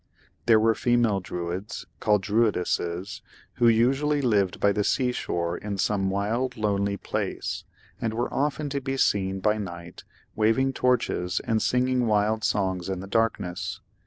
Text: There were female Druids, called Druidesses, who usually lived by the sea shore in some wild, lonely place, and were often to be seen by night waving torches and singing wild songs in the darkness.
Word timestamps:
There 0.47 0.59
were 0.59 0.73
female 0.73 1.19
Druids, 1.19 1.85
called 1.99 2.23
Druidesses, 2.23 3.21
who 3.57 3.67
usually 3.67 4.19
lived 4.19 4.59
by 4.59 4.71
the 4.71 4.83
sea 4.83 5.11
shore 5.11 5.55
in 5.55 5.77
some 5.77 6.09
wild, 6.09 6.57
lonely 6.57 6.97
place, 6.97 7.65
and 8.01 8.15
were 8.15 8.33
often 8.33 8.67
to 8.71 8.81
be 8.81 8.97
seen 8.97 9.41
by 9.41 9.59
night 9.59 10.03
waving 10.35 10.73
torches 10.73 11.39
and 11.43 11.61
singing 11.61 12.07
wild 12.07 12.43
songs 12.43 12.89
in 12.89 12.99
the 12.99 13.05
darkness. 13.05 13.79